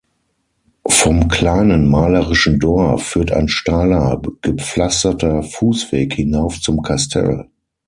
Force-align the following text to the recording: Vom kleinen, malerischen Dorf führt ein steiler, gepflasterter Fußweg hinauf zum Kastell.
Vom 0.87 1.27
kleinen, 1.27 1.87
malerischen 1.87 2.57
Dorf 2.59 3.03
führt 3.03 3.31
ein 3.31 3.47
steiler, 3.47 4.19
gepflasterter 4.41 5.43
Fußweg 5.43 6.15
hinauf 6.15 6.59
zum 6.59 6.81
Kastell. 6.81 7.47